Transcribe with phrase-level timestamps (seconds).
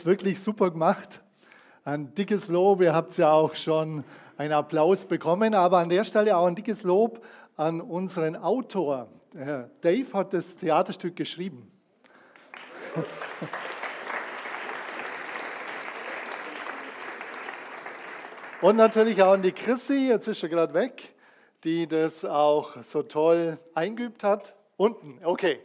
[0.00, 1.20] es wirklich super gemacht.
[1.84, 4.02] Ein dickes Lob, ihr habt ja auch schon
[4.38, 7.22] einen Applaus bekommen, aber an der Stelle auch ein dickes Lob
[7.56, 9.08] an unseren Autor.
[9.82, 11.70] Dave hat das Theaterstück geschrieben.
[18.62, 21.14] Und natürlich auch an die Chrissy, jetzt ist er gerade weg,
[21.62, 24.54] die das auch so toll eingeübt hat.
[24.78, 25.60] Unten, okay.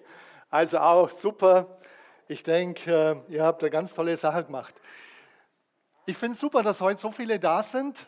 [0.49, 1.77] Also auch super.
[2.27, 4.73] Ich denke, ihr habt eine ganz tolle Sache gemacht.
[6.07, 8.07] Ich finde es super, dass heute so viele da sind.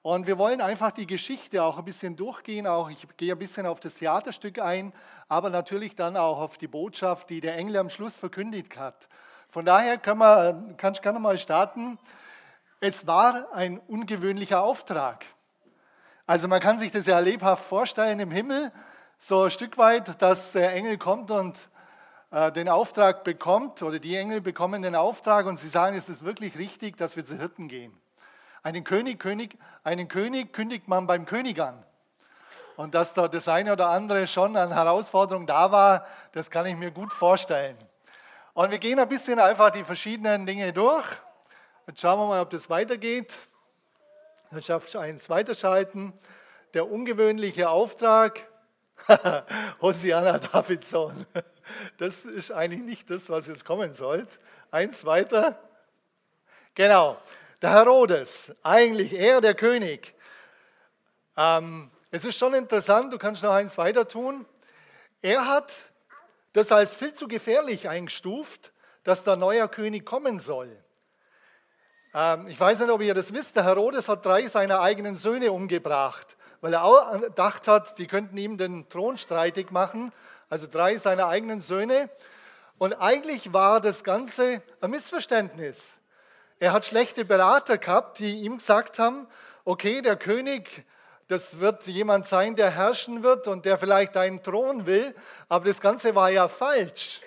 [0.00, 2.68] Und wir wollen einfach die Geschichte auch ein bisschen durchgehen.
[2.68, 4.92] Auch ich gehe ein bisschen auf das Theaterstück ein,
[5.26, 9.08] aber natürlich dann auch auf die Botschaft, die der Engel am Schluss verkündigt hat.
[9.48, 11.98] Von daher können wir, kann ich gerne mal starten.
[12.78, 15.26] Es war ein ungewöhnlicher Auftrag.
[16.28, 18.70] Also man kann sich das ja lebhaft vorstellen im Himmel,
[19.18, 21.68] so ein Stück weit, dass der Engel kommt und
[22.30, 26.58] den Auftrag bekommt oder die Engel bekommen den Auftrag und sie sagen, es ist wirklich
[26.58, 27.98] richtig, dass wir zu Hirten gehen.
[28.62, 31.82] Einen König, König, einen König kündigt man beim König an.
[32.76, 36.76] Und dass da das eine oder andere schon an Herausforderung da war, das kann ich
[36.76, 37.76] mir gut vorstellen.
[38.52, 41.06] Und wir gehen ein bisschen einfach die verschiedenen Dinge durch.
[41.86, 43.38] Jetzt schauen wir mal, ob das weitergeht.
[44.50, 46.12] Dann schaffst du eins weiterschalten.
[46.74, 48.46] Der ungewöhnliche Auftrag,
[49.80, 51.26] Hosianna Davidson.
[51.98, 54.38] Das ist eigentlich nicht das, was jetzt kommen sollte.
[54.70, 55.58] Eins weiter.
[56.74, 57.18] Genau,
[57.60, 60.14] der Herodes, eigentlich er der König.
[61.36, 64.46] Ähm, es ist schon interessant, du kannst noch eins weiter tun.
[65.20, 65.74] Er hat
[66.52, 68.72] das als viel zu gefährlich eingestuft,
[69.04, 70.76] dass der neue König kommen soll.
[72.14, 75.52] Ähm, ich weiß nicht, ob ihr das wisst, der Herodes hat drei seiner eigenen Söhne
[75.52, 80.12] umgebracht, weil er auch gedacht hat, die könnten ihm den Thron streitig machen.
[80.50, 82.08] Also drei seiner eigenen Söhne.
[82.78, 85.94] Und eigentlich war das Ganze ein Missverständnis.
[86.58, 89.26] Er hat schlechte Berater gehabt, die ihm gesagt haben,
[89.64, 90.84] okay, der König,
[91.26, 95.14] das wird jemand sein, der herrschen wird und der vielleicht einen Thron will,
[95.48, 97.20] aber das Ganze war ja falsch.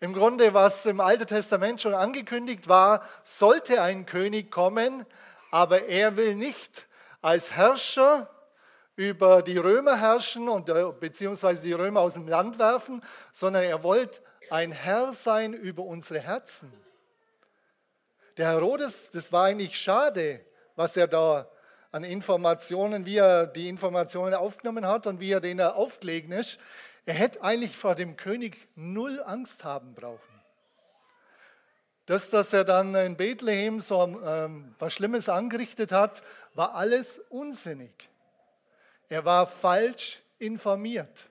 [0.00, 5.06] Im Grunde, was im Alten Testament schon angekündigt war, sollte ein König kommen,
[5.50, 6.86] aber er will nicht
[7.22, 8.28] als Herrscher
[8.96, 13.82] über die Römer herrschen und äh, beziehungsweise die Römer aus dem Land werfen, sondern er
[13.82, 14.20] wollte
[14.50, 16.72] ein Herr sein über unsere Herzen.
[18.36, 20.40] Der Herodes, das war eigentlich schade,
[20.76, 21.48] was er da
[21.90, 26.58] an Informationen, wie er die Informationen aufgenommen hat und wie er denen aufgelegen ist.
[27.04, 30.20] Er hätte eigentlich vor dem König null Angst haben brauchen.
[32.06, 36.22] Das, dass er dann in Bethlehem so ähm, was Schlimmes angerichtet hat,
[36.54, 38.08] war alles unsinnig.
[39.12, 41.28] Er war falsch informiert.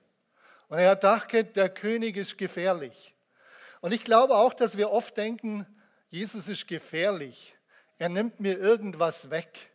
[0.68, 3.12] Und er dachte, der König ist gefährlich.
[3.80, 5.66] Und ich glaube auch, dass wir oft denken,
[6.08, 7.56] Jesus ist gefährlich.
[7.98, 9.72] Er nimmt mir irgendwas weg.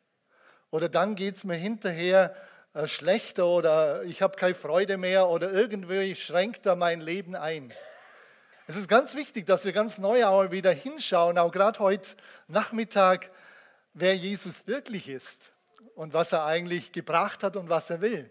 [0.72, 2.34] Oder dann geht es mir hinterher
[2.74, 7.74] äh, schlechter oder ich habe keine Freude mehr oder irgendwie schränkt er mein Leben ein.
[8.68, 12.16] Es ist ganz wichtig, dass wir ganz neu auch wieder hinschauen, auch gerade heute
[12.48, 13.32] Nachmittag,
[13.94, 15.52] wer Jesus wirklich ist
[15.98, 18.30] und was er eigentlich gebracht hat und was er will.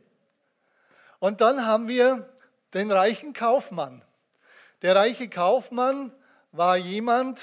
[1.19, 2.33] Und dann haben wir
[2.75, 4.05] den reichen Kaufmann.
[4.83, 6.13] Der reiche Kaufmann
[6.53, 7.41] war jemand,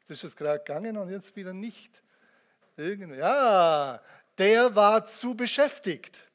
[0.00, 2.02] jetzt ist es gerade gegangen und jetzt wieder nicht.
[2.76, 4.02] ja,
[4.36, 6.28] der war zu beschäftigt.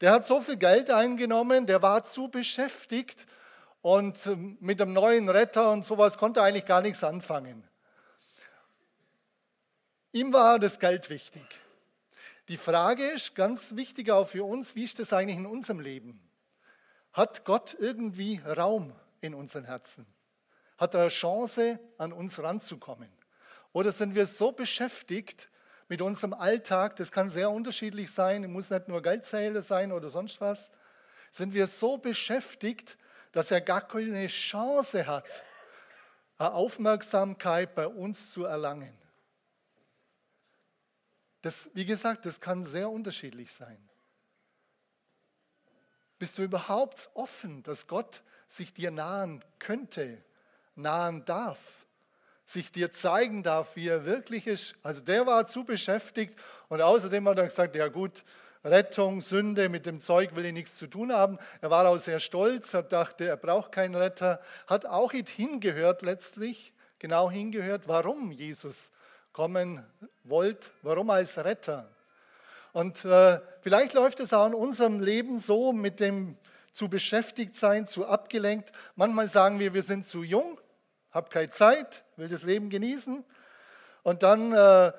[0.00, 3.26] Der hat so viel Geld eingenommen, der war zu beschäftigt
[3.80, 7.62] und ähm, mit dem neuen Retter und sowas konnte er eigentlich gar nichts anfangen.
[10.10, 11.44] Ihm war das Geld wichtig.
[12.48, 16.20] Die Frage ist ganz wichtig auch für uns, wie ist das eigentlich in unserem Leben?
[17.12, 20.06] Hat Gott irgendwie Raum in unseren Herzen?
[20.76, 23.08] Hat er eine Chance, an uns ranzukommen?
[23.72, 25.48] Oder sind wir so beschäftigt
[25.88, 30.40] mit unserem Alltag, das kann sehr unterschiedlich sein, muss nicht nur Geldzähler sein oder sonst
[30.40, 30.70] was,
[31.30, 32.98] sind wir so beschäftigt,
[33.32, 35.44] dass er gar keine Chance hat,
[36.38, 38.92] eine Aufmerksamkeit bei uns zu erlangen.
[41.44, 43.76] Das, wie gesagt, das kann sehr unterschiedlich sein.
[46.18, 50.24] Bist du überhaupt offen, dass Gott sich dir nahen könnte,
[50.74, 51.84] nahen darf?
[52.46, 54.74] sich dir zeigen darf, wie er wirklich ist.
[54.82, 56.38] Also der war zu beschäftigt
[56.68, 58.22] und außerdem hat er gesagt, ja gut,
[58.62, 61.38] Rettung, Sünde, mit dem Zeug will ich nichts zu tun haben.
[61.62, 66.74] Er war auch sehr stolz, er dachte, er braucht keinen Retter, hat auch hingehört letztlich,
[66.98, 68.90] genau hingehört, warum Jesus
[69.34, 69.84] kommen
[70.22, 71.90] wollte, warum als Retter.
[72.72, 76.38] Und äh, vielleicht läuft es auch in unserem Leben so mit dem
[76.72, 78.72] zu beschäftigt sein, zu abgelenkt.
[78.96, 80.60] Manchmal sagen wir, wir sind zu jung,
[81.10, 83.24] habe keine Zeit, will das Leben genießen.
[84.02, 84.92] Und dann äh,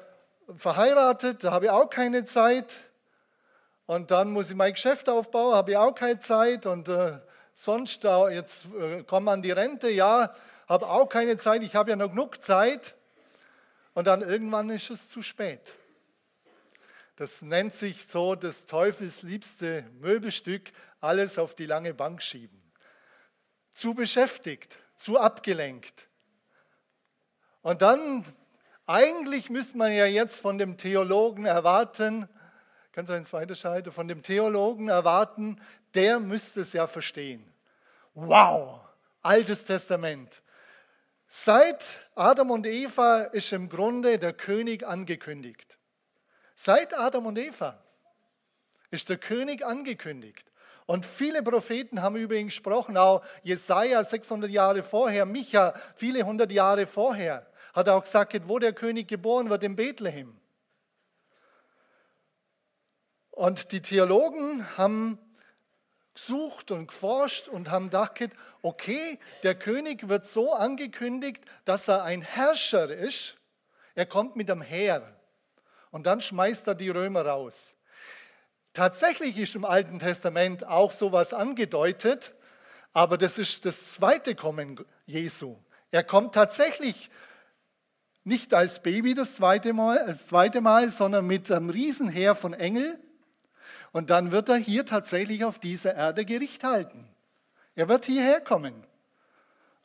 [0.57, 2.81] verheiratet, da habe ich auch keine Zeit.
[3.85, 6.65] Und dann muss ich mein Geschäft aufbauen, habe ich auch keine Zeit.
[6.65, 7.19] Und äh,
[7.53, 10.33] sonst, da jetzt äh, komme an die Rente, ja,
[10.67, 12.95] habe auch keine Zeit, ich habe ja noch genug Zeit.
[13.95, 15.74] Und dann irgendwann ist es zu spät.
[17.15, 22.62] Das nennt sich so das Teufels liebste Möbelstück, alles auf die lange Bank schieben.
[23.74, 26.09] Zu beschäftigt, zu abgelenkt.
[27.62, 28.25] Und dann,
[28.86, 32.27] eigentlich müsste man ja jetzt von dem Theologen erwarten,
[32.92, 35.59] kannst du eins weiterschalten, von dem Theologen erwarten,
[35.94, 37.50] der müsste es ja verstehen.
[38.13, 38.81] Wow,
[39.21, 40.42] Altes Testament.
[41.37, 45.77] Seit Adam und Eva ist im Grunde der König angekündigt.
[46.55, 47.83] Seit Adam und Eva
[48.89, 50.49] ist der König angekündigt.
[50.85, 56.53] Und viele Propheten haben über ihn gesprochen, auch Jesaja 600 Jahre vorher, Micha viele hundert
[56.53, 60.39] Jahre vorher, hat auch gesagt, wo der König geboren wird, in Bethlehem.
[63.31, 65.19] Und die Theologen haben
[66.15, 68.31] gesucht und geforscht und haben gedacht,
[68.62, 73.38] okay, der König wird so angekündigt, dass er ein Herrscher ist.
[73.94, 75.15] Er kommt mit einem Heer.
[75.91, 77.73] Und dann schmeißt er die Römer raus.
[78.73, 82.33] Tatsächlich ist im Alten Testament auch sowas angedeutet,
[82.91, 85.57] aber das ist das zweite Kommen Jesu.
[85.91, 87.09] Er kommt tatsächlich
[88.25, 93.00] nicht als Baby das zweite Mal, das zweite Mal sondern mit einem Riesenheer von Engeln.
[93.95, 97.07] Und dann wird er hier tatsächlich auf dieser Erde Gericht halten.
[97.75, 98.83] Er wird hierher kommen.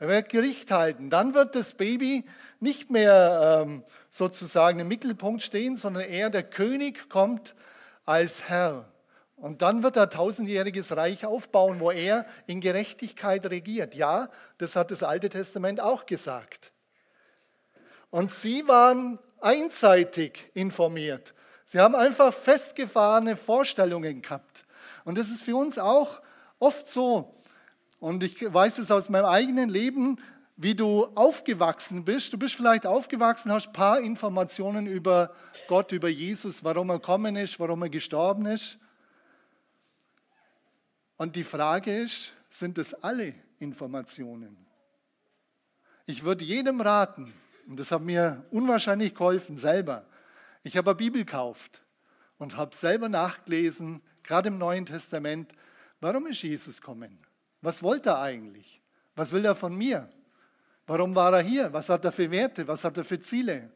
[0.00, 1.10] Er wird Gericht halten.
[1.10, 2.24] Dann wird das Baby
[2.58, 7.54] nicht mehr ähm, sozusagen im Mittelpunkt stehen, sondern er, der König, kommt
[8.04, 8.88] als Herr.
[9.36, 13.94] Und dann wird er tausendjähriges Reich aufbauen, wo er in Gerechtigkeit regiert.
[13.94, 14.28] Ja,
[14.58, 16.72] das hat das Alte Testament auch gesagt.
[18.10, 21.32] Und sie waren einseitig informiert.
[21.70, 24.64] Sie haben einfach festgefahrene Vorstellungen gehabt.
[25.04, 26.20] Und das ist für uns auch
[26.58, 27.32] oft so.
[28.00, 30.20] Und ich weiß es aus meinem eigenen Leben,
[30.56, 32.32] wie du aufgewachsen bist.
[32.32, 35.32] Du bist vielleicht aufgewachsen, hast ein paar Informationen über
[35.68, 38.76] Gott, über Jesus, warum er gekommen ist, warum er gestorben ist.
[41.18, 44.56] Und die Frage ist, sind das alle Informationen?
[46.04, 47.32] Ich würde jedem raten,
[47.68, 50.04] und das hat mir unwahrscheinlich geholfen selber,
[50.62, 51.82] ich habe eine Bibel gekauft
[52.38, 55.52] und habe selber nachgelesen, gerade im Neuen Testament,
[56.00, 57.18] warum ist Jesus gekommen?
[57.62, 58.80] Was wollte er eigentlich?
[59.14, 60.08] Was will er von mir?
[60.86, 61.72] Warum war er hier?
[61.72, 62.66] Was hat er für Werte?
[62.66, 63.70] Was hat er für Ziele?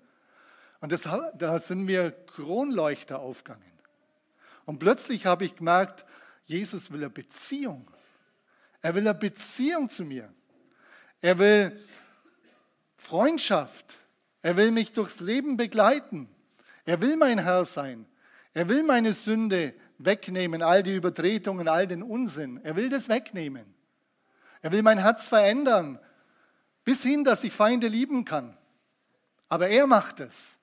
[0.81, 3.73] Und das, da sind mir Kronleuchter aufgegangen.
[4.65, 6.05] Und plötzlich habe ich gemerkt,
[6.43, 7.91] Jesus will eine Beziehung.
[8.81, 10.33] Er will eine Beziehung zu mir.
[11.21, 11.81] Er will
[12.97, 13.99] Freundschaft.
[14.43, 16.29] Er will mich durchs Leben begleiten.
[16.85, 18.07] Er will mein Herr sein.
[18.53, 22.61] Er will meine Sünde wegnehmen, all die Übertretungen, all den Unsinn.
[22.63, 23.75] Er will das wegnehmen.
[24.63, 25.99] Er will mein Herz verändern,
[26.85, 28.57] bis hin, dass ich Feinde lieben kann.
[29.49, 30.55] Aber er macht es.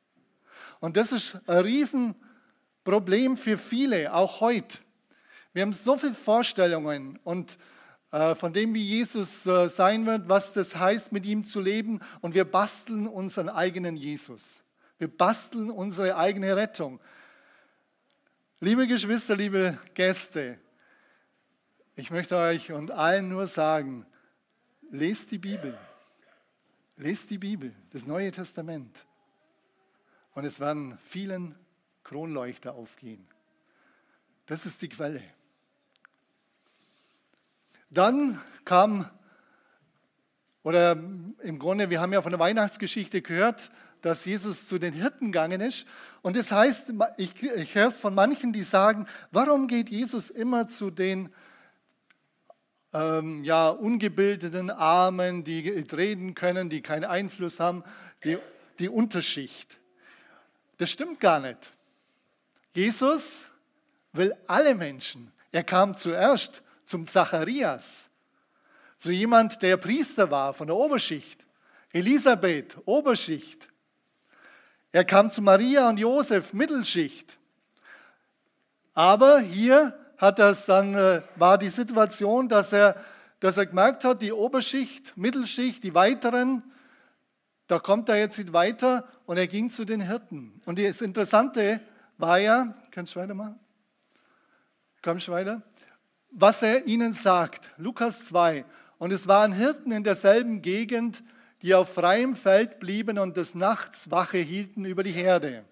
[0.80, 4.80] Und das ist ein Riesenproblem für viele, auch heute.
[5.54, 7.58] Wir haben so viele Vorstellungen und
[8.12, 12.00] äh, von dem, wie Jesus äh, sein wird, was das heißt, mit ihm zu leben.
[12.22, 14.61] Und wir basteln unseren eigenen Jesus.
[15.02, 17.00] Wir basteln unsere eigene Rettung.
[18.60, 20.60] Liebe Geschwister, liebe Gäste,
[21.96, 24.06] ich möchte euch und allen nur sagen,
[24.92, 25.76] lest die Bibel.
[26.98, 29.08] Lest die Bibel, das Neue Testament.
[30.36, 31.56] Und es werden vielen
[32.04, 33.28] Kronleuchter aufgehen.
[34.46, 35.24] Das ist die Quelle.
[37.90, 39.10] Dann kam,
[40.62, 45.32] oder im Grunde, wir haben ja von der Weihnachtsgeschichte gehört, dass Jesus zu den Hirten
[45.32, 45.86] gegangen ist.
[46.22, 50.68] Und das heißt, ich, ich höre es von manchen, die sagen, warum geht Jesus immer
[50.68, 51.30] zu den
[52.94, 57.84] ähm, ja, ungebildeten Armen, die reden können, die keinen Einfluss haben,
[58.24, 58.38] die,
[58.80, 59.80] die Unterschicht.
[60.78, 61.72] Das stimmt gar nicht.
[62.74, 63.44] Jesus
[64.14, 65.32] will alle Menschen.
[65.52, 68.10] Er kam zuerst zum Zacharias,
[68.98, 71.46] zu jemand, der Priester war von der Oberschicht.
[71.92, 73.68] Elisabeth, Oberschicht.
[74.92, 77.38] Er kam zu Maria und Josef, Mittelschicht.
[78.94, 82.96] Aber hier hat das dann, äh, war die Situation, dass er,
[83.40, 86.64] dass er gemerkt hat, die Oberschicht, Mittelschicht, die weiteren,
[87.68, 90.62] da kommt er jetzt weiter und er ging zu den Hirten.
[90.66, 91.80] Und das Interessante
[92.18, 93.58] war ja, kannst du weitermachen?
[95.02, 95.62] Kommst du weiter?
[96.30, 98.66] Was er ihnen sagt, Lukas 2.
[99.00, 101.24] Und es waren Hirten in derselben Gegend,
[101.62, 105.66] die auf freiem Feld blieben und des Nachts Wache hielten über die Herde.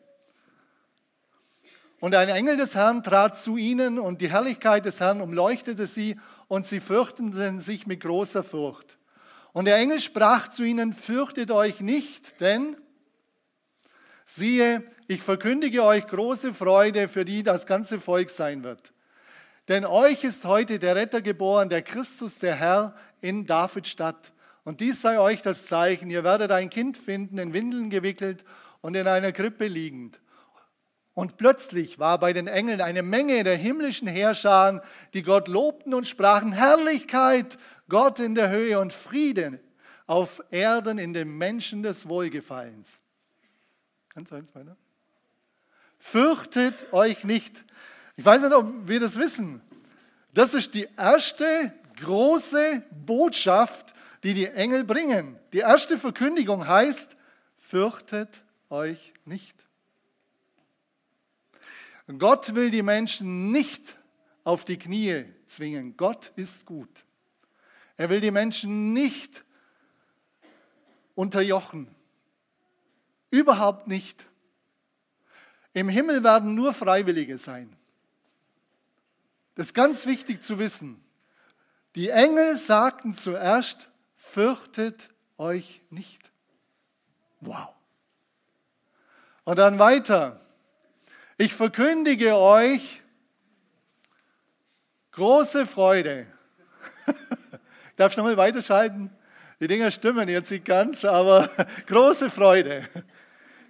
[2.00, 6.18] Und ein Engel des Herrn trat zu ihnen und die Herrlichkeit des Herrn umleuchtete sie
[6.48, 8.98] und sie fürchteten sich mit großer Furcht.
[9.52, 12.78] Und der Engel sprach zu ihnen, fürchtet euch nicht, denn
[14.26, 18.94] siehe, ich verkündige euch große Freude, für die das ganze Volk sein wird.
[19.68, 24.32] Denn euch ist heute der Retter geboren, der Christus, der Herr in Davids Stadt.
[24.70, 28.46] Und dies sei euch das Zeichen, ihr werdet ein Kind finden, in Windeln gewickelt
[28.82, 30.20] und in einer Krippe liegend.
[31.16, 34.84] Und plötzlich war bei den Engeln eine Menge der himmlischen Herrscher,
[35.16, 37.58] die Gott lobten und sprachen, Herrlichkeit,
[37.88, 39.60] Gott in der Höhe und Frieden
[40.06, 43.00] auf Erden in den Menschen des Wohlgefallens.
[44.14, 44.78] Ganz eins weiter.
[45.98, 47.66] Fürchtet euch nicht.
[48.18, 49.64] Ich weiß nicht, ob wir das wissen.
[50.36, 55.40] Das ist die erste große Botschaft, die die Engel bringen.
[55.54, 57.16] Die erste Verkündigung heißt,
[57.58, 59.56] fürchtet euch nicht.
[62.18, 63.98] Gott will die Menschen nicht
[64.44, 65.96] auf die Knie zwingen.
[65.96, 67.06] Gott ist gut.
[67.98, 69.44] Er will die Menschen nicht
[71.14, 71.94] unterjochen.
[73.30, 74.26] Überhaupt nicht.
[75.74, 77.76] Im Himmel werden nur Freiwillige sein.
[79.54, 81.04] Das ist ganz wichtig zu wissen.
[81.96, 83.90] Die Engel sagten zuerst,
[84.32, 86.32] fürchtet euch nicht.
[87.42, 87.70] Wow.
[89.44, 90.40] Und dann weiter.
[91.38, 93.02] Ich verkündige euch
[95.12, 96.28] große Freude.
[97.92, 99.10] Ich darf schon mal weiterschalten?
[99.60, 101.50] Die Dinger stimmen jetzt nicht ganz, aber
[101.88, 102.88] große Freude.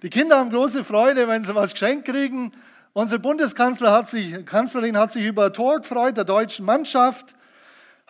[0.02, 2.52] Die Kinder haben große Freude, wenn sie was geschenkt kriegen.
[2.92, 7.34] Unsere Bundeskanzlerin hat sich, Kanzlerin hat sich über Tor gefreut, der deutschen Mannschaft,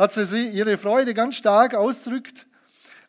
[0.01, 2.47] hat sie ihre Freude ganz stark ausdrückt.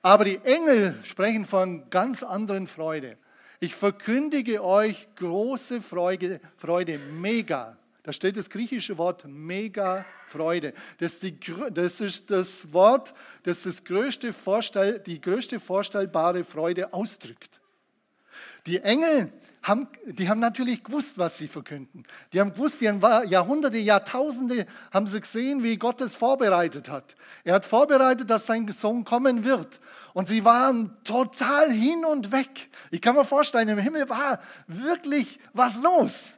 [0.02, 3.18] Aber die Engel sprechen von ganz anderen Freude.
[3.62, 7.78] Ich verkündige euch große Freude, Freude, mega.
[8.04, 10.74] Da steht das griechische Wort mega Freude.
[10.98, 11.36] Das ist, die,
[11.72, 17.62] das, ist das Wort, das, das größte Vorstell, die größte vorstellbare Freude ausdrückt.
[18.66, 19.32] Die Engel
[19.64, 22.04] haben, die haben natürlich gewusst, was sie verkünden.
[22.34, 27.16] Die haben gewusst, die haben Jahrhunderte, Jahrtausende haben sie gesehen, wie Gott es vorbereitet hat.
[27.44, 29.80] Er hat vorbereitet, dass sein Sohn kommen wird.
[30.14, 32.70] Und sie waren total hin und weg.
[32.90, 36.32] Ich kann mir vorstellen, im Himmel war wirklich was los.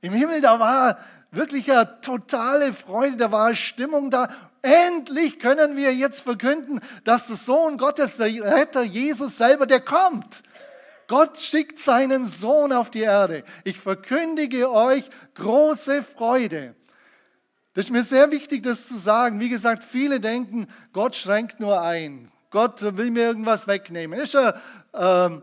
[0.00, 0.98] Im Himmel, da war
[1.30, 4.28] wirklich eine totale Freude, da war Stimmung da.
[4.62, 10.42] Endlich können wir jetzt verkünden, dass der Sohn Gottes, der Retter Jesus selber, der kommt.
[11.06, 13.44] Gott schickt seinen Sohn auf die Erde.
[13.64, 16.74] Ich verkündige euch große Freude.
[17.74, 19.40] Das ist mir sehr wichtig, das zu sagen.
[19.40, 22.30] Wie gesagt, viele denken, Gott schränkt nur ein.
[22.50, 24.20] Gott will mir irgendwas wegnehmen.
[24.20, 24.60] Ist er
[24.94, 25.42] ähm,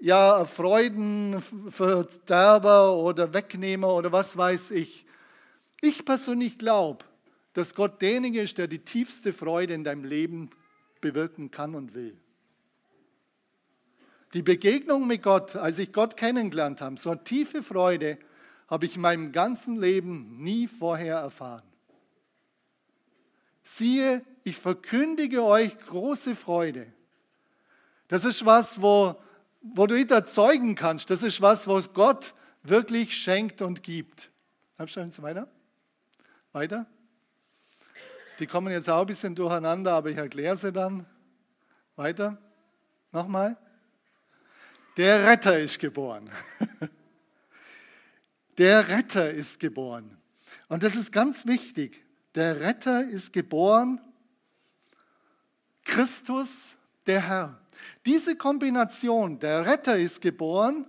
[0.00, 5.06] ja Freudenverderber oder Wegnehmer oder was weiß ich.
[5.80, 7.04] Ich persönlich glaube,
[7.52, 10.50] dass Gott derjenige ist, der die tiefste Freude in deinem Leben
[11.00, 12.18] bewirken kann und will.
[14.34, 18.18] Die Begegnung mit Gott, als ich Gott kennengelernt habe, so eine tiefe Freude
[18.68, 21.62] habe ich in meinem ganzen Leben nie vorher erfahren.
[23.62, 26.92] Siehe, ich verkündige euch große Freude.
[28.08, 29.16] Das ist was, wo,
[29.62, 31.10] wo du nicht erzeugen kannst.
[31.10, 34.30] Das ist was, was Gott wirklich schenkt und gibt.
[34.78, 35.48] Sie weiter.
[36.52, 36.86] Weiter.
[38.38, 41.06] Die kommen jetzt auch ein bisschen durcheinander, aber ich erkläre sie dann.
[41.96, 42.38] Weiter.
[43.10, 43.56] Nochmal.
[44.98, 46.28] Der Retter ist geboren.
[48.58, 50.18] Der Retter ist geboren.
[50.66, 52.04] Und das ist ganz wichtig.
[52.34, 54.00] Der Retter ist geboren.
[55.84, 56.76] Christus,
[57.06, 57.60] der Herr.
[58.04, 60.84] Diese Kombination, der Retter ist geboren,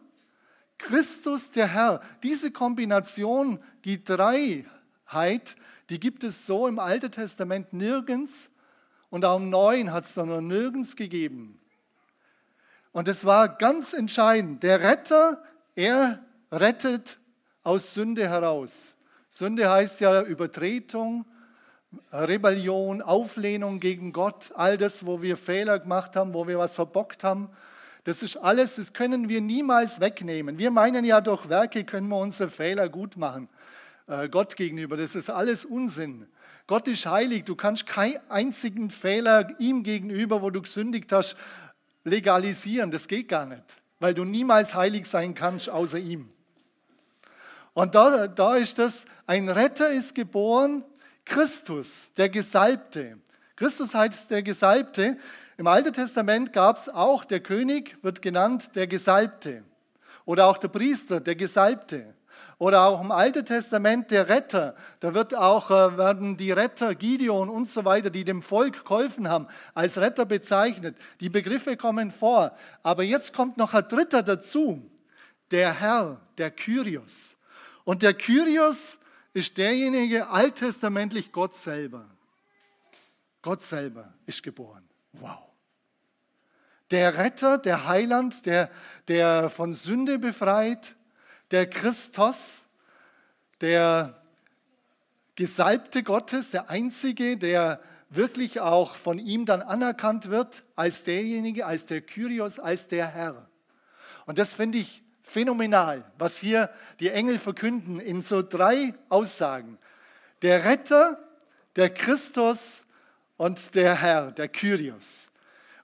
[0.79, 5.55] Christus, der Herr, diese Kombination, die Dreiheit,
[5.89, 8.49] die gibt es so im Alten Testament nirgends
[9.11, 11.59] und auch im Neuen hat es noch nirgends gegeben.
[12.91, 14.63] Und es war ganz entscheidend.
[14.63, 15.43] Der Retter,
[15.75, 16.19] er
[16.51, 17.19] rettet
[17.63, 18.95] aus Sünde heraus.
[19.29, 21.25] Sünde heißt ja Übertretung,
[22.11, 27.23] Rebellion, Auflehnung gegen Gott, all das, wo wir Fehler gemacht haben, wo wir was verbockt
[27.23, 27.49] haben.
[28.03, 30.57] Das ist alles, das können wir niemals wegnehmen.
[30.57, 33.49] Wir meinen ja, durch Werke können wir unsere Fehler gut machen,
[34.07, 34.97] äh, Gott gegenüber.
[34.97, 36.27] Das ist alles Unsinn.
[36.65, 37.43] Gott ist heilig.
[37.45, 41.35] Du kannst keinen einzigen Fehler ihm gegenüber, wo du gesündigt hast,
[42.09, 42.91] legalisieren.
[42.91, 46.29] Das geht gar nicht, weil du niemals heilig sein kannst außer ihm.
[47.73, 50.83] Und da, da ist das, ein Retter ist geboren,
[51.23, 53.19] Christus, der Gesalbte.
[53.55, 55.17] Christus heißt der Gesalbte.
[55.57, 59.63] Im Alten Testament gab es auch, der König wird genannt der Gesalbte
[60.25, 62.13] oder auch der Priester, der Gesalbte.
[62.57, 64.75] Oder auch im Alten Testament der Retter.
[64.99, 69.29] Da wird auch, äh, werden die Retter, Gideon und so weiter, die dem Volk geholfen
[69.29, 70.97] haben, als Retter bezeichnet.
[71.19, 72.53] Die Begriffe kommen vor.
[72.83, 74.81] Aber jetzt kommt noch ein dritter dazu.
[75.51, 77.37] Der Herr, der Kyrios.
[77.85, 78.99] Und der Kyrios
[79.33, 82.05] ist derjenige alttestamentlich Gott selber.
[83.41, 84.83] Gott selber ist geboren.
[85.13, 85.39] Wow.
[86.91, 88.69] Der Retter, der Heiland, der,
[89.07, 90.95] der von Sünde befreit,
[91.51, 92.63] der Christus,
[93.61, 94.21] der
[95.35, 101.85] Gesalbte Gottes, der Einzige, der wirklich auch von ihm dann anerkannt wird als derjenige, als
[101.85, 103.47] der Kyrios, als der Herr.
[104.25, 109.77] Und das finde ich phänomenal, was hier die Engel verkünden in so drei Aussagen.
[110.41, 111.19] Der Retter,
[111.75, 112.83] der Christus
[113.37, 115.27] und der Herr, der Kyrios.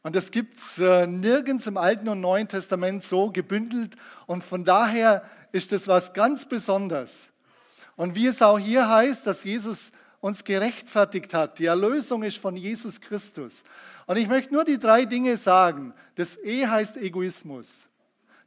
[0.04, 3.96] Und das gibt es äh, nirgends im Alten und Neuen Testament so gebündelt.
[4.28, 5.24] Und von daher
[5.56, 7.30] ist das was ganz Besonderes.
[7.96, 11.60] Und wie es auch hier heißt, dass Jesus uns gerechtfertigt hat.
[11.60, 13.64] Die Erlösung ist von Jesus Christus.
[14.06, 15.94] Und ich möchte nur die drei Dinge sagen.
[16.16, 17.88] Das E heißt Egoismus.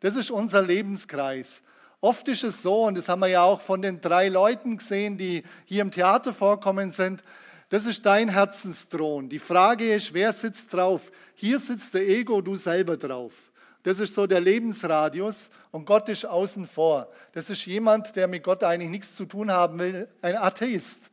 [0.00, 1.62] Das ist unser Lebenskreis.
[2.02, 5.16] Oft ist es so, und das haben wir ja auch von den drei Leuten gesehen,
[5.16, 7.24] die hier im Theater vorkommen sind,
[7.70, 9.28] das ist dein Herzensthron.
[9.28, 11.10] Die Frage ist, wer sitzt drauf?
[11.34, 13.47] Hier sitzt der Ego, du selber drauf.
[13.82, 17.08] Das ist so der Lebensradius und Gott ist außen vor.
[17.32, 21.10] Das ist jemand, der mit Gott eigentlich nichts zu tun haben will, ein Atheist.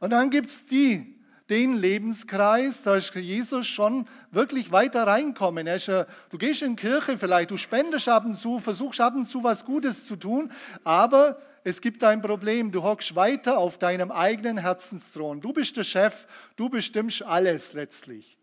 [0.00, 1.18] Und dann gibt es die,
[1.50, 5.66] den Lebenskreis, da ist Jesus schon wirklich weiter reinkommen.
[5.66, 9.26] Ist, du gehst in die Kirche vielleicht, du spendest ab und zu, versuchst ab und
[9.26, 10.50] zu was Gutes zu tun,
[10.82, 12.72] aber es gibt ein Problem.
[12.72, 15.40] Du hockst weiter auf deinem eigenen Herzensthron.
[15.40, 18.38] Du bist der Chef, du bestimmst alles letztlich.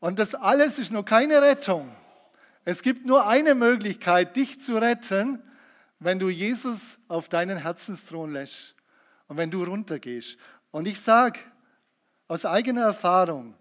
[0.00, 1.90] Und das alles ist nur keine Rettung.
[2.64, 5.42] Es gibt nur eine Möglichkeit, dich zu retten,
[5.98, 8.74] wenn du Jesus auf deinen Herzensthron lässt
[9.28, 10.38] und wenn du runtergehst.
[10.70, 11.40] Und ich sage
[12.28, 13.54] aus eigener Erfahrung,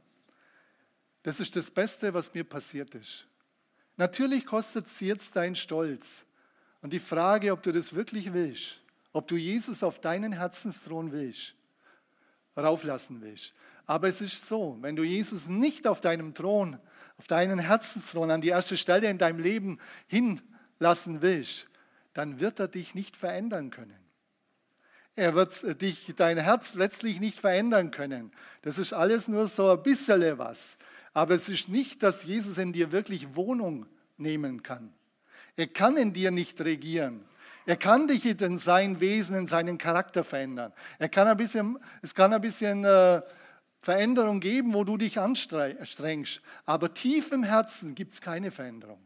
[1.24, 3.26] das ist das Beste, was mir passiert ist.
[3.98, 6.24] Natürlich kostet es jetzt deinen Stolz
[6.82, 8.80] und die Frage, ob du das wirklich willst,
[9.12, 11.56] ob du Jesus auf deinen Herzensthron willst,
[12.56, 13.54] rauflassen willst.
[13.86, 16.80] Aber es ist so, wenn du Jesus nicht auf deinem Thron
[17.20, 19.78] auf deinen Herzensthron an die erste Stelle in deinem Leben
[20.08, 21.68] hinlassen willst,
[22.14, 24.00] dann wird er dich nicht verändern können.
[25.18, 28.32] Er wird dich, dein Herz letztlich nicht verändern können.
[28.62, 30.78] Das ist alles nur so ein bisschen was.
[31.14, 34.94] Aber es ist nicht, dass Jesus in dir wirklich Wohnung nehmen kann.
[35.58, 37.26] Er kann in dir nicht regieren.
[37.66, 40.72] Er kann dich in sein Wesen, in seinen Charakter verändern.
[41.00, 43.22] Er kann ein bisschen, es kann ein bisschen äh,
[43.82, 46.42] Veränderung geben, wo du dich anstrengst.
[46.66, 49.00] Aber tief im Herzen gibt es keine Veränderung.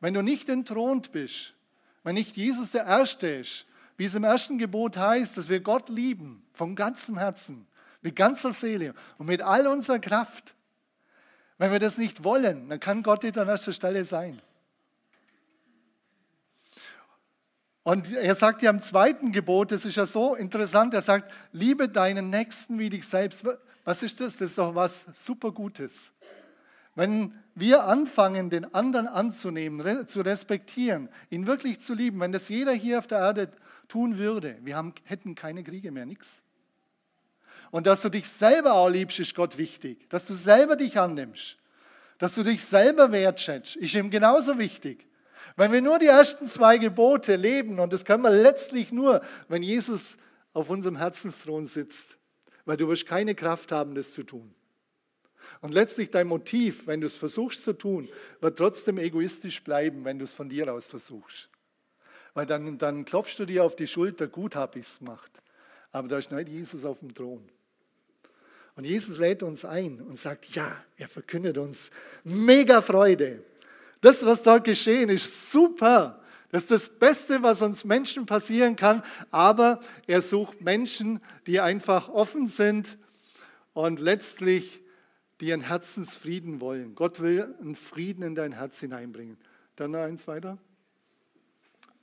[0.00, 1.54] Wenn du nicht entthront bist,
[2.02, 5.88] wenn nicht Jesus der Erste ist, wie es im ersten Gebot heißt, dass wir Gott
[5.88, 7.66] lieben, von ganzem Herzen,
[8.02, 10.54] mit ganzer Seele und mit all unserer Kraft.
[11.58, 14.40] Wenn wir das nicht wollen, dann kann Gott nicht an erster Stelle sein.
[17.86, 21.88] Und er sagt ja im zweiten Gebot, das ist ja so interessant, er sagt, liebe
[21.88, 23.44] deinen Nächsten wie dich selbst.
[23.84, 24.36] Was ist das?
[24.36, 26.12] Das ist doch was super Gutes.
[26.96, 32.72] Wenn wir anfangen, den anderen anzunehmen, zu respektieren, ihn wirklich zu lieben, wenn das jeder
[32.72, 33.52] hier auf der Erde
[33.86, 36.42] tun würde, wir haben, hätten keine Kriege mehr, nichts.
[37.70, 40.10] Und dass du dich selber auch liebst, ist Gott wichtig.
[40.10, 41.56] Dass du selber dich annimmst.
[42.18, 45.06] Dass du dich selber wertschätzt, ist ihm genauso wichtig.
[45.54, 49.62] Wenn wir nur die ersten zwei Gebote leben, und das können wir letztlich nur, wenn
[49.62, 50.16] Jesus
[50.52, 52.16] auf unserem Herzensthron sitzt,
[52.64, 54.52] weil du wirst keine Kraft haben, das zu tun.
[55.60, 58.08] Und letztlich dein Motiv, wenn du es versuchst zu tun,
[58.40, 61.48] wird trotzdem egoistisch bleiben, wenn du es von dir aus versuchst.
[62.34, 65.30] Weil dann, dann klopfst du dir auf die Schulter, gut habe ich es gemacht.
[65.92, 67.48] Aber da ist nicht Jesus auf dem Thron.
[68.74, 71.90] Und Jesus lädt uns ein und sagt, ja, er verkündet uns
[72.24, 73.42] mega Freude.
[74.06, 76.22] Das, was dort geschehen ist, super.
[76.52, 79.02] Das ist das Beste, was uns Menschen passieren kann.
[79.32, 82.98] Aber er sucht Menschen, die einfach offen sind
[83.72, 84.80] und letztlich
[85.40, 86.94] die einen Herzensfrieden wollen.
[86.94, 89.38] Gott will einen Frieden in dein Herz hineinbringen.
[89.74, 90.56] Dann noch eins weiter.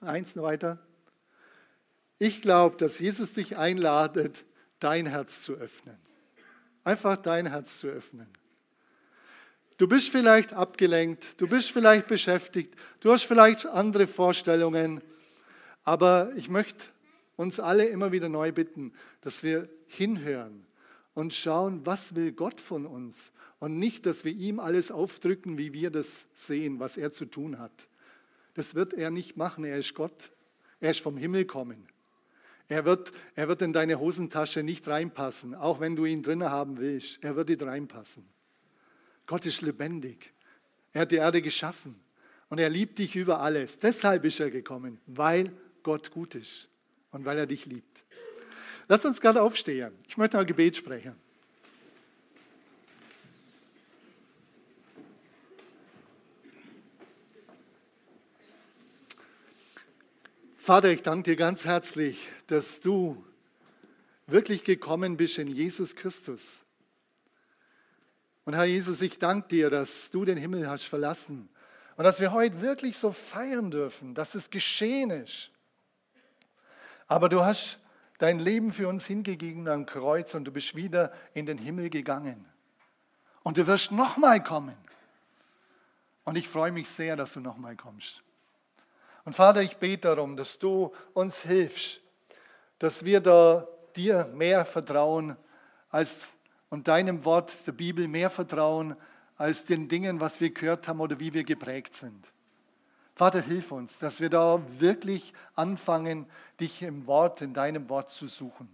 [0.01, 0.79] Eins weiter.
[2.19, 4.43] Ich glaube, dass Jesus dich einladet,
[4.79, 5.95] dein Herz zu öffnen.
[6.83, 8.27] Einfach dein Herz zu öffnen.
[9.77, 15.01] Du bist vielleicht abgelenkt, du bist vielleicht beschäftigt, du hast vielleicht andere Vorstellungen,
[15.83, 16.85] aber ich möchte
[17.35, 20.65] uns alle immer wieder neu bitten, dass wir hinhören
[21.13, 23.31] und schauen, was will Gott von uns.
[23.59, 27.59] Und nicht, dass wir ihm alles aufdrücken, wie wir das sehen, was er zu tun
[27.59, 27.87] hat.
[28.55, 29.63] Das wird er nicht machen.
[29.63, 30.31] Er ist Gott.
[30.79, 31.87] Er ist vom Himmel kommen.
[32.67, 36.77] Er wird, er wird in deine Hosentasche nicht reinpassen, auch wenn du ihn drinnen haben
[36.77, 37.23] willst.
[37.23, 38.25] Er wird nicht reinpassen.
[39.25, 40.33] Gott ist lebendig.
[40.91, 41.99] Er hat die Erde geschaffen
[42.49, 43.79] und er liebt dich über alles.
[43.79, 46.67] Deshalb ist er gekommen, weil Gott gut ist
[47.11, 48.03] und weil er dich liebt.
[48.87, 49.93] Lass uns gerade aufstehen.
[50.07, 51.15] Ich möchte ein Gebet sprechen.
[60.57, 63.21] Vater, ich danke dir ganz herzlich, dass du
[64.27, 66.61] wirklich gekommen bist in Jesus Christus.
[68.45, 71.49] Und Herr Jesus, ich danke dir, dass du den Himmel hast verlassen
[71.95, 75.51] und dass wir heute wirklich so feiern dürfen, dass es geschehen ist.
[77.07, 77.79] Aber du hast
[78.17, 82.45] dein Leben für uns hingegeben am Kreuz und du bist wieder in den Himmel gegangen.
[83.43, 84.77] Und du wirst nochmal kommen.
[86.23, 88.23] Und ich freue mich sehr, dass du nochmal kommst.
[89.25, 92.01] Und Vater, ich bete darum, dass du uns hilfst,
[92.79, 95.37] dass wir da dir mehr vertrauen
[95.89, 96.33] als
[96.73, 98.95] und deinem Wort der Bibel mehr vertrauen
[99.37, 102.33] als den Dingen, was wir gehört haben oder wie wir geprägt sind.
[103.13, 106.25] Vater, hilf uns, dass wir da wirklich anfangen,
[106.59, 108.73] dich im Wort, in deinem Wort zu suchen.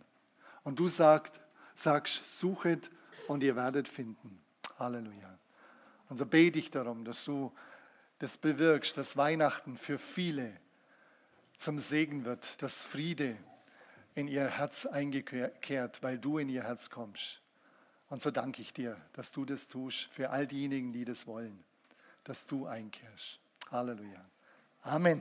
[0.64, 1.42] Und du sagst,
[1.76, 2.90] sagst, suchet
[3.28, 4.40] und ihr werdet finden.
[4.80, 5.38] Halleluja.
[6.08, 7.52] Und so bete ich darum, dass du
[8.20, 10.54] das bewirkst, dass Weihnachten für viele
[11.58, 13.36] zum Segen wird, dass Friede
[14.16, 17.42] in ihr Herz eingekehrt, weil du in ihr Herz kommst.
[18.10, 21.64] Und so danke ich dir, dass du das tust für all diejenigen, die das wollen,
[22.24, 23.40] dass du einkehrst.
[23.72, 24.26] Halleluja.
[24.82, 25.18] Amen.